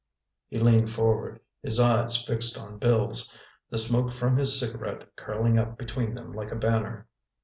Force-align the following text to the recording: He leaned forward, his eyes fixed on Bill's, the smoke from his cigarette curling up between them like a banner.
He 0.47 0.57
leaned 0.57 0.89
forward, 0.89 1.41
his 1.61 1.79
eyes 1.79 2.25
fixed 2.25 2.57
on 2.59 2.79
Bill's, 2.79 3.37
the 3.69 3.77
smoke 3.77 4.11
from 4.13 4.35
his 4.35 4.59
cigarette 4.59 5.15
curling 5.15 5.59
up 5.59 5.77
between 5.77 6.15
them 6.15 6.31
like 6.33 6.51
a 6.51 6.55
banner. 6.55 7.07